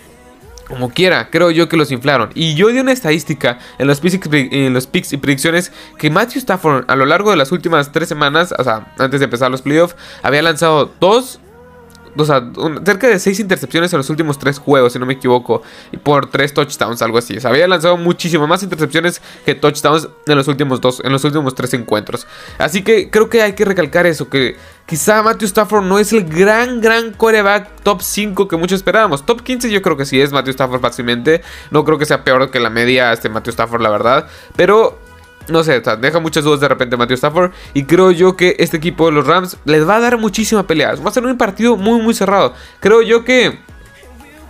como 0.68 0.90
quiera, 0.90 1.30
creo 1.30 1.50
yo 1.50 1.68
que 1.68 1.76
los 1.76 1.90
inflaron. 1.90 2.30
Y 2.34 2.54
yo 2.54 2.68
di 2.68 2.78
una 2.78 2.92
estadística 2.92 3.58
en 3.78 3.86
los, 3.86 4.00
picks, 4.00 5.12
y 5.12 5.16
predicciones 5.16 5.72
que 5.98 6.10
Matthew 6.10 6.38
Stafford 6.38 6.84
a 6.88 6.96
lo 6.96 7.06
largo 7.06 7.30
de 7.30 7.36
las 7.36 7.52
últimas 7.52 7.92
tres 7.92 8.08
semanas, 8.08 8.54
o 8.58 8.64
sea, 8.64 8.92
antes 8.98 9.20
de 9.20 9.24
empezar 9.24 9.50
los 9.50 9.62
playoffs, 9.62 9.96
había 10.22 10.42
lanzado 10.42 10.92
dos 11.00 11.40
o 12.16 12.24
sea, 12.24 12.50
cerca 12.84 13.08
de 13.08 13.18
6 13.18 13.40
intercepciones 13.40 13.92
en 13.92 13.98
los 13.98 14.10
últimos 14.10 14.38
3 14.38 14.58
juegos, 14.58 14.92
si 14.92 14.98
no 14.98 15.06
me 15.06 15.14
equivoco. 15.14 15.62
Y 15.92 15.96
por 15.96 16.30
3 16.30 16.54
touchdowns, 16.54 17.02
algo 17.02 17.18
así. 17.18 17.36
O 17.38 17.48
había 17.48 17.66
lanzado 17.66 17.96
muchísimo 17.96 18.46
más 18.46 18.62
intercepciones 18.62 19.22
que 19.44 19.54
touchdowns 19.54 20.08
en 20.26 20.36
los 20.36 20.48
últimos 20.48 20.80
dos, 20.80 21.00
en 21.04 21.12
los 21.12 21.24
últimos 21.24 21.54
3 21.54 21.74
encuentros. 21.74 22.26
Así 22.58 22.82
que 22.82 23.10
creo 23.10 23.28
que 23.28 23.42
hay 23.42 23.54
que 23.54 23.64
recalcar 23.64 24.06
eso, 24.06 24.28
que 24.28 24.56
quizá 24.86 25.22
Matthew 25.22 25.46
Stafford 25.46 25.84
no 25.84 25.98
es 25.98 26.12
el 26.12 26.24
gran, 26.24 26.80
gran 26.80 27.12
coreback 27.12 27.82
top 27.82 28.02
5 28.02 28.48
que 28.48 28.56
muchos 28.56 28.76
esperábamos. 28.76 29.24
Top 29.24 29.42
15 29.42 29.70
yo 29.70 29.82
creo 29.82 29.96
que 29.96 30.04
sí 30.04 30.20
es 30.20 30.32
Matthew 30.32 30.52
Stafford 30.52 30.80
fácilmente. 30.80 31.42
No 31.70 31.84
creo 31.84 31.98
que 31.98 32.06
sea 32.06 32.24
peor 32.24 32.50
que 32.50 32.60
la 32.60 32.70
media 32.70 33.12
este 33.12 33.28
Matthew 33.28 33.50
Stafford, 33.52 33.82
la 33.82 33.90
verdad. 33.90 34.26
Pero 34.56 34.98
no 35.48 35.64
sé, 35.64 35.82
deja 36.00 36.20
muchas 36.20 36.44
dudas 36.44 36.60
de 36.60 36.68
repente 36.68 36.96
Matthew 36.96 37.16
Stafford. 37.16 37.52
Y 37.74 37.84
creo 37.84 38.10
yo 38.10 38.36
que 38.36 38.56
este 38.58 38.76
equipo 38.76 39.06
de 39.06 39.12
los 39.12 39.26
Rams 39.26 39.56
les 39.64 39.88
va 39.88 39.96
a 39.96 40.00
dar 40.00 40.18
muchísima 40.18 40.66
pelea. 40.66 40.94
Va 40.94 41.10
a 41.10 41.12
ser 41.12 41.24
un 41.24 41.36
partido 41.36 41.76
muy, 41.76 42.00
muy 42.00 42.14
cerrado. 42.14 42.54
Creo 42.80 43.02
yo 43.02 43.24
que 43.24 43.58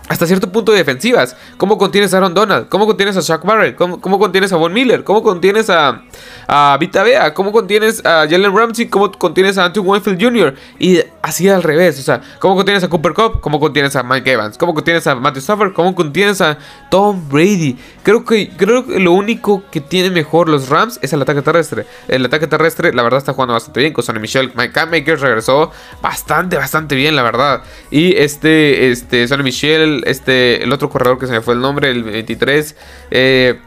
hasta 0.09 0.27
cierto 0.27 0.51
punto 0.51 0.71
de 0.71 0.79
defensivas. 0.79 1.35
¿Cómo 1.57 1.77
contienes 1.77 2.13
a 2.13 2.17
Aaron 2.17 2.33
Donald? 2.33 2.67
¿Cómo 2.67 2.85
contienes 2.85 3.15
a 3.15 3.21
Shaq 3.21 3.45
Barrett? 3.45 3.75
¿Cómo, 3.75 4.19
contienes 4.19 4.51
a 4.51 4.57
Von 4.57 4.73
Miller? 4.73 5.03
¿Cómo 5.03 5.23
contienes 5.23 5.69
a, 5.69 6.03
a 6.47 6.77
Vita 6.79 7.03
Bea? 7.03 7.33
¿Cómo 7.33 7.51
contienes 7.53 8.05
a 8.05 8.27
Jalen 8.29 8.55
Ramsey? 8.55 8.87
¿Cómo 8.87 9.11
contienes 9.11 9.57
a 9.57 9.65
Andrew 9.65 9.83
Winfield 9.85 10.21
Jr.? 10.21 10.55
Y 10.77 10.99
así 11.21 11.47
al 11.47 11.63
revés. 11.63 11.99
O 11.99 12.03
sea, 12.03 12.21
¿cómo 12.39 12.55
contienes 12.55 12.83
a 12.83 12.89
Cooper 12.89 13.13
Cup? 13.13 13.39
¿Cómo 13.39 13.59
contienes 13.59 13.95
a 13.95 14.03
Mike 14.03 14.29
Evans? 14.29 14.57
¿Cómo 14.57 14.73
contienes 14.73 15.07
a 15.07 15.15
Matthew 15.15 15.39
Stafford? 15.39 15.73
¿Cómo 15.73 15.95
contienes 15.95 16.41
a 16.41 16.57
Tom 16.91 17.29
Brady? 17.29 17.77
Creo 18.03 18.25
que, 18.25 18.49
creo 18.49 18.85
que 18.85 18.99
lo 18.99 19.13
único 19.13 19.63
que 19.71 19.79
tiene 19.79 20.09
mejor 20.09 20.49
los 20.49 20.67
Rams 20.67 20.99
es 21.01 21.13
el 21.13 21.21
ataque 21.21 21.41
terrestre. 21.41 21.85
El 22.09 22.25
ataque 22.25 22.47
terrestre, 22.47 22.93
la 22.93 23.03
verdad, 23.03 23.19
está 23.19 23.31
jugando 23.31 23.53
bastante 23.53 23.79
bien 23.79 23.93
con 23.93 24.03
Sonny 24.03 24.19
Michel. 24.19 24.51
Mike 24.53 24.85
Makers 24.85 25.21
regresó 25.21 25.71
bastante, 26.01 26.57
bastante 26.57 26.95
bien, 26.95 27.15
la 27.15 27.23
verdad. 27.23 27.63
Y 27.89 28.17
este, 28.17 28.91
este, 28.91 29.27
Sonny 29.29 29.43
Michel 29.43 29.92
este, 30.05 30.63
el 30.63 30.71
otro 30.73 30.89
corredor 30.89 31.19
que 31.19 31.27
se 31.27 31.33
me 31.33 31.41
fue 31.41 31.53
el 31.53 31.61
nombre, 31.61 31.89
el 31.89 32.03
23. 32.03 32.75
Eh, 33.11 33.59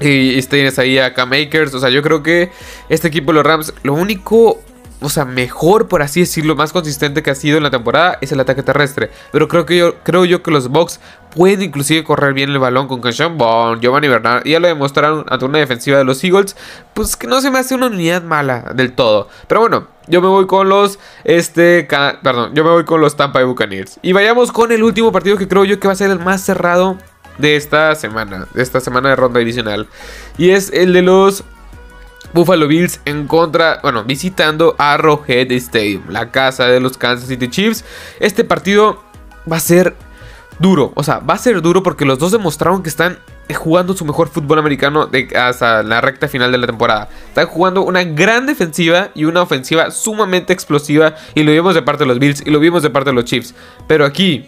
y 0.00 0.40
tienes 0.42 0.78
ahí 0.78 0.98
a 0.98 1.14
K-Makers. 1.14 1.74
O 1.74 1.80
sea, 1.80 1.90
yo 1.90 2.02
creo 2.02 2.22
que 2.22 2.50
este 2.88 3.08
equipo 3.08 3.32
de 3.32 3.36
los 3.36 3.44
Rams, 3.44 3.74
lo 3.82 3.94
único 3.94 4.60
o 5.00 5.08
sea, 5.08 5.24
mejor, 5.24 5.86
por 5.86 6.02
así 6.02 6.20
decirlo, 6.20 6.56
más 6.56 6.72
consistente 6.72 7.22
que 7.22 7.30
ha 7.30 7.34
sido 7.34 7.56
en 7.56 7.62
la 7.62 7.70
temporada 7.70 8.18
es 8.20 8.32
el 8.32 8.40
ataque 8.40 8.62
terrestre. 8.62 9.10
Pero 9.30 9.46
creo 9.46 9.64
que 9.64 9.76
yo, 9.76 9.94
creo 10.02 10.24
yo 10.24 10.42
que 10.42 10.50
los 10.50 10.68
Bucks 10.68 10.98
pueden 11.34 11.62
inclusive 11.62 12.02
correr 12.02 12.34
bien 12.34 12.50
el 12.50 12.58
balón 12.58 12.88
con 12.88 13.00
Keshawn 13.00 13.38
Bond, 13.38 13.80
Giovanni 13.80 14.08
Bernard. 14.08 14.44
Y 14.44 14.52
ya 14.52 14.60
lo 14.60 14.66
demostraron 14.66 15.24
ante 15.28 15.44
una 15.44 15.58
defensiva 15.58 15.98
de 15.98 16.04
los 16.04 16.22
Eagles. 16.24 16.56
Pues 16.94 17.16
que 17.16 17.28
no 17.28 17.40
se 17.40 17.50
me 17.50 17.60
hace 17.60 17.76
una 17.76 17.86
unidad 17.86 18.22
mala 18.22 18.72
del 18.74 18.92
todo. 18.92 19.28
Pero 19.46 19.60
bueno, 19.60 19.86
yo 20.08 20.20
me 20.20 20.28
voy 20.28 20.46
con 20.46 20.68
los, 20.68 20.98
este, 21.24 21.86
perdón, 22.22 22.54
yo 22.54 22.64
me 22.64 22.70
voy 22.70 22.84
con 22.84 23.00
los 23.00 23.16
Tampa 23.16 23.40
Bay 23.40 23.46
Buccaneers. 23.46 23.98
Y 24.02 24.12
vayamos 24.12 24.52
con 24.52 24.72
el 24.72 24.82
último 24.82 25.12
partido 25.12 25.36
que 25.36 25.48
creo 25.48 25.64
yo 25.64 25.78
que 25.78 25.88
va 25.88 25.92
a 25.92 25.96
ser 25.96 26.10
el 26.10 26.18
más 26.18 26.42
cerrado 26.42 26.96
de 27.38 27.56
esta 27.56 27.94
semana, 27.94 28.46
de 28.52 28.62
esta 28.62 28.80
semana 28.80 29.10
de 29.10 29.16
ronda 29.16 29.38
divisional. 29.38 29.86
Y 30.36 30.50
es 30.50 30.70
el 30.72 30.92
de 30.92 31.02
los 31.02 31.44
Buffalo 32.32 32.66
Bills 32.66 33.00
en 33.04 33.26
contra, 33.26 33.80
bueno, 33.82 34.04
visitando 34.04 34.74
Arrowhead 34.78 35.50
Stadium, 35.52 36.02
la 36.08 36.30
casa 36.30 36.66
de 36.66 36.80
los 36.80 36.98
Kansas 36.98 37.28
City 37.28 37.48
Chiefs. 37.48 37.84
Este 38.20 38.44
partido 38.44 39.02
va 39.50 39.56
a 39.56 39.60
ser 39.60 39.96
duro, 40.58 40.92
o 40.94 41.02
sea, 41.02 41.20
va 41.20 41.34
a 41.34 41.38
ser 41.38 41.62
duro 41.62 41.82
porque 41.82 42.04
los 42.04 42.18
dos 42.18 42.32
demostraron 42.32 42.82
que 42.82 42.88
están 42.88 43.18
jugando 43.54 43.94
su 43.94 44.04
mejor 44.04 44.28
fútbol 44.28 44.58
americano 44.58 45.08
hasta 45.36 45.82
la 45.82 46.00
recta 46.00 46.28
final 46.28 46.52
de 46.52 46.58
la 46.58 46.66
temporada. 46.66 47.08
Están 47.28 47.46
jugando 47.46 47.82
una 47.82 48.04
gran 48.04 48.46
defensiva 48.46 49.10
y 49.14 49.24
una 49.24 49.42
ofensiva 49.42 49.90
sumamente 49.90 50.52
explosiva 50.52 51.14
y 51.34 51.42
lo 51.42 51.52
vimos 51.52 51.74
de 51.74 51.82
parte 51.82 52.04
de 52.04 52.08
los 52.08 52.18
Bills 52.18 52.42
y 52.46 52.50
lo 52.50 52.60
vimos 52.60 52.82
de 52.82 52.90
parte 52.90 53.10
de 53.10 53.14
los 53.14 53.24
Chiefs. 53.24 53.54
Pero 53.86 54.04
aquí, 54.04 54.46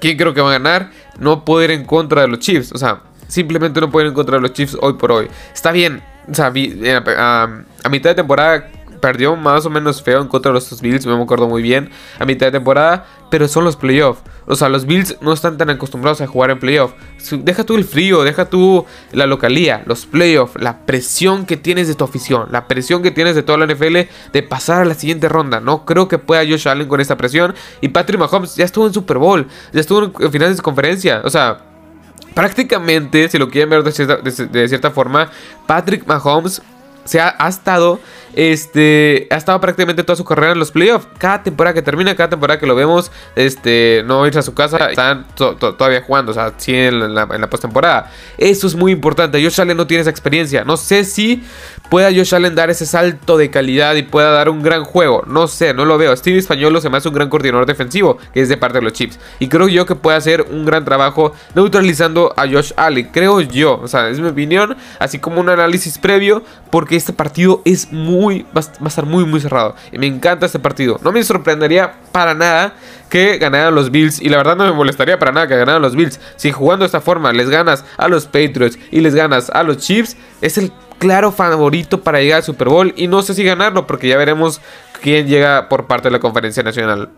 ¿quién 0.00 0.16
creo 0.16 0.34
que 0.34 0.40
va 0.40 0.48
a 0.48 0.52
ganar? 0.52 0.90
No 1.18 1.44
puede 1.44 1.66
ir 1.66 1.70
en 1.72 1.84
contra 1.84 2.22
de 2.22 2.28
los 2.28 2.38
Chiefs, 2.38 2.72
o 2.72 2.78
sea, 2.78 3.02
simplemente 3.26 3.80
no 3.80 3.90
puede 3.90 4.06
ir 4.06 4.08
en 4.08 4.14
contra 4.14 4.36
de 4.36 4.42
los 4.42 4.52
Chiefs 4.52 4.76
hoy 4.80 4.94
por 4.94 5.12
hoy. 5.12 5.28
Está 5.52 5.72
bien, 5.72 6.02
o 6.30 6.34
sea, 6.34 6.52
eh, 6.54 7.00
a, 7.16 7.88
mitad 7.90 8.10
de 8.10 8.14
temporada 8.14 8.70
perdió 9.00 9.36
más 9.36 9.66
o 9.66 9.70
menos 9.70 10.02
feo 10.02 10.20
en 10.20 10.28
contra 10.28 10.52
de 10.52 10.54
los 10.54 10.80
Bills, 10.80 11.06
me 11.06 11.22
acuerdo 11.22 11.48
muy 11.48 11.62
bien, 11.62 11.90
a 12.18 12.24
mitad 12.24 12.46
de 12.46 12.52
temporada, 12.52 13.06
pero 13.30 13.48
son 13.48 13.64
los 13.64 13.76
playoffs. 13.76 14.22
O 14.46 14.56
sea, 14.56 14.68
los 14.68 14.86
Bills 14.86 15.16
no 15.20 15.32
están 15.32 15.58
tan 15.58 15.68
acostumbrados 15.68 16.20
a 16.20 16.26
jugar 16.26 16.50
en 16.50 16.58
playoffs. 16.58 16.94
Deja 17.30 17.64
tú 17.64 17.76
el 17.76 17.84
frío, 17.84 18.24
deja 18.24 18.46
tú 18.46 18.86
la 19.12 19.26
localía, 19.26 19.82
los 19.86 20.06
playoffs, 20.06 20.60
la 20.60 20.86
presión 20.86 21.44
que 21.44 21.58
tienes 21.58 21.86
de 21.86 21.94
tu 21.94 22.04
afición, 22.04 22.48
la 22.50 22.66
presión 22.66 23.02
que 23.02 23.10
tienes 23.10 23.34
de 23.34 23.42
toda 23.42 23.58
la 23.58 23.66
NFL 23.66 23.96
de 24.32 24.42
pasar 24.42 24.82
a 24.82 24.84
la 24.86 24.94
siguiente 24.94 25.28
ronda. 25.28 25.60
No 25.60 25.84
creo 25.84 26.08
que 26.08 26.18
pueda 26.18 26.46
Josh 26.48 26.66
Allen 26.66 26.88
con 26.88 27.00
esta 27.00 27.16
presión. 27.16 27.54
Y 27.82 27.88
Patrick 27.88 28.18
Mahomes 28.18 28.56
ya 28.56 28.64
estuvo 28.64 28.86
en 28.86 28.94
Super 28.94 29.18
Bowl, 29.18 29.46
ya 29.72 29.80
estuvo 29.80 30.10
en 30.18 30.32
finales 30.32 30.56
de 30.56 30.62
conferencia. 30.62 31.20
O 31.24 31.30
sea, 31.30 31.58
prácticamente, 32.34 33.28
si 33.28 33.36
lo 33.36 33.50
quieren 33.50 33.68
ver 33.68 33.82
de 33.82 34.68
cierta, 34.68 34.90
forma, 34.90 35.30
Patrick 35.66 36.06
Mahomes 36.06 36.62
se 37.08 37.20
ha, 37.20 37.36
estado 37.48 38.00
este, 38.34 39.26
ha 39.30 39.36
estado 39.36 39.60
prácticamente 39.60 40.04
toda 40.04 40.16
su 40.16 40.24
carrera 40.24 40.52
en 40.52 40.58
los 40.58 40.70
playoffs. 40.70 41.08
Cada 41.18 41.42
temporada 41.42 41.74
que 41.74 41.82
termina, 41.82 42.14
cada 42.14 42.28
temporada 42.28 42.60
que 42.60 42.66
lo 42.66 42.74
vemos, 42.74 43.10
este, 43.34 44.02
no 44.06 44.26
irse 44.26 44.38
a 44.38 44.42
su 44.42 44.54
casa, 44.54 44.76
están 44.90 45.26
todavía 45.34 46.02
jugando, 46.02 46.32
o 46.32 46.34
sea, 46.34 46.52
sí 46.56 46.74
en 46.74 47.14
la, 47.14 47.26
en 47.32 47.40
la 47.40 47.50
postemporada. 47.50 48.10
Eso 48.36 48.66
es 48.66 48.74
muy 48.74 48.92
importante. 48.92 49.42
Josh 49.42 49.60
Allen 49.60 49.76
no 49.76 49.86
tiene 49.86 50.02
esa 50.02 50.10
experiencia. 50.10 50.64
No 50.64 50.76
sé 50.76 51.04
si 51.04 51.42
pueda 51.90 52.10
Josh 52.12 52.34
Allen 52.34 52.54
dar 52.54 52.70
ese 52.70 52.86
salto 52.86 53.38
de 53.38 53.50
calidad 53.50 53.94
y 53.96 54.02
pueda 54.02 54.30
dar 54.30 54.50
un 54.50 54.62
gran 54.62 54.84
juego. 54.84 55.24
No 55.26 55.48
sé, 55.48 55.74
no 55.74 55.84
lo 55.84 55.98
veo. 55.98 56.14
Steve 56.16 56.38
Españolo 56.38 56.80
se 56.80 56.90
me 56.90 56.98
hace 56.98 57.08
un 57.08 57.14
gran 57.14 57.30
coordinador 57.30 57.66
defensivo, 57.66 58.18
que 58.32 58.42
es 58.42 58.48
de 58.48 58.56
parte 58.56 58.78
de 58.78 58.82
los 58.82 58.92
Chips. 58.92 59.18
Y 59.38 59.48
creo 59.48 59.68
yo 59.68 59.86
que 59.86 59.94
puede 59.94 60.16
hacer 60.16 60.42
un 60.42 60.64
gran 60.64 60.84
trabajo 60.84 61.32
neutralizando 61.54 62.34
a 62.36 62.46
Josh 62.46 62.72
Allen. 62.76 63.08
Creo 63.12 63.40
yo, 63.40 63.80
o 63.80 63.88
sea, 63.88 64.08
es 64.08 64.20
mi 64.20 64.28
opinión, 64.28 64.76
así 64.98 65.18
como 65.18 65.40
un 65.40 65.48
análisis 65.48 65.98
previo, 65.98 66.42
porque 66.70 66.97
este 66.98 67.12
partido 67.12 67.62
es 67.64 67.92
muy 67.92 68.44
va, 68.56 68.60
a 68.60 68.88
estar 68.88 69.06
muy, 69.06 69.24
muy 69.24 69.40
cerrado. 69.40 69.74
Y 69.92 69.98
me 69.98 70.06
encanta 70.06 70.46
este 70.46 70.58
partido. 70.58 71.00
No 71.02 71.12
me 71.12 71.22
sorprendería 71.22 71.94
para 72.12 72.34
nada 72.34 72.74
que 73.08 73.38
ganaran 73.38 73.74
los 73.74 73.90
Bills. 73.90 74.20
Y 74.20 74.28
la 74.28 74.36
verdad 74.36 74.56
no 74.56 74.64
me 74.64 74.72
molestaría 74.72 75.18
para 75.18 75.32
nada 75.32 75.46
que 75.46 75.56
ganaran 75.56 75.82
los 75.82 75.96
Bills. 75.96 76.20
Si 76.36 76.52
jugando 76.52 76.82
de 76.82 76.86
esta 76.86 77.00
forma 77.00 77.32
les 77.32 77.48
ganas 77.48 77.84
a 77.96 78.08
los 78.08 78.26
Patriots 78.26 78.78
y 78.90 79.00
les 79.00 79.14
ganas 79.14 79.50
a 79.50 79.62
los 79.62 79.78
Chiefs, 79.78 80.16
es 80.40 80.58
el 80.58 80.72
claro 80.98 81.32
favorito 81.32 82.02
para 82.02 82.20
llegar 82.20 82.38
al 82.38 82.44
Super 82.44 82.68
Bowl. 82.68 82.92
Y 82.96 83.06
no 83.08 83.22
sé 83.22 83.34
si 83.34 83.44
ganarlo, 83.44 83.86
porque 83.86 84.08
ya 84.08 84.16
veremos 84.16 84.60
quién 85.00 85.26
llega 85.26 85.68
por 85.68 85.86
parte 85.86 86.08
de 86.08 86.12
la 86.12 86.20
conferencia 86.20 86.62
nacional 86.62 87.10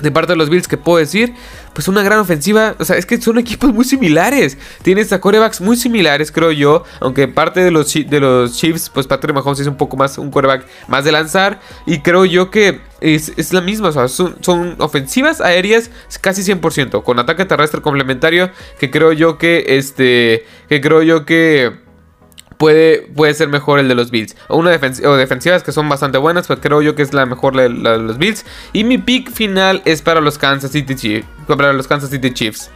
de 0.00 0.10
parte 0.10 0.32
de 0.32 0.36
los 0.36 0.50
Bills 0.50 0.68
que 0.68 0.76
puedo 0.76 0.98
decir, 0.98 1.34
pues 1.72 1.88
una 1.88 2.02
gran 2.02 2.18
ofensiva, 2.18 2.74
o 2.78 2.84
sea, 2.84 2.96
es 2.96 3.06
que 3.06 3.20
son 3.20 3.38
equipos 3.38 3.72
muy 3.72 3.84
similares, 3.84 4.58
tienes 4.82 5.12
a 5.12 5.20
corebacks 5.20 5.60
muy 5.60 5.76
similares, 5.76 6.32
creo 6.32 6.52
yo, 6.52 6.84
aunque 7.00 7.28
parte 7.28 7.60
de 7.60 7.70
los, 7.70 7.92
de 7.92 8.20
los 8.20 8.56
Chiefs, 8.56 8.90
pues 8.90 9.06
Patrick 9.06 9.34
Mahomes 9.34 9.60
es 9.60 9.66
un 9.66 9.76
poco 9.76 9.96
más 9.96 10.18
un 10.18 10.30
coreback 10.30 10.66
más 10.88 11.04
de 11.04 11.12
lanzar, 11.12 11.60
y 11.86 12.00
creo 12.00 12.24
yo 12.24 12.50
que 12.50 12.80
es, 13.00 13.52
la 13.52 13.60
misma, 13.60 13.88
o 13.88 13.92
sea, 13.92 14.08
son, 14.08 14.36
son, 14.40 14.76
ofensivas 14.78 15.40
aéreas 15.40 15.90
casi 16.20 16.42
100%, 16.42 17.02
con 17.02 17.18
ataque 17.18 17.44
terrestre 17.44 17.80
complementario, 17.80 18.50
que 18.78 18.90
creo 18.90 19.12
yo 19.12 19.38
que, 19.38 19.64
este, 19.78 20.44
que 20.68 20.80
creo 20.80 21.02
yo 21.02 21.24
que 21.24 21.87
puede, 22.58 23.02
puede 23.14 23.32
ser 23.32 23.48
mejor 23.48 23.78
el 23.78 23.88
de 23.88 23.94
los 23.94 24.10
Bills. 24.10 24.36
O 24.48 24.58
una 24.58 24.70
o 24.70 25.16
defensivas 25.16 25.62
que 25.62 25.72
son 25.72 25.88
bastante 25.88 26.18
buenas, 26.18 26.46
pero 26.46 26.60
creo 26.60 26.82
yo 26.82 26.94
que 26.94 27.02
es 27.02 27.14
la 27.14 27.24
mejor 27.24 27.56
de, 27.56 27.70
los 27.70 28.18
Bills. 28.18 28.44
Y 28.72 28.84
mi 28.84 28.98
pick 28.98 29.30
final 29.30 29.80
es 29.86 30.02
para 30.02 30.20
los 30.20 30.36
Kansas 30.36 30.72
City 30.72 30.94
Chiefs. 30.94 31.26
Para 31.46 31.72
los 31.72 31.88
Kansas 31.88 32.10
City 32.10 32.32
Chiefs. 32.32 32.70